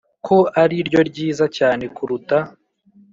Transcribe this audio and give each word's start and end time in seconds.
Ko 0.25 0.37
ari 0.61 0.75
ryo 0.87 1.01
ryiza 1.09 1.45
cyane 1.57 1.83
kuruta 1.95 2.37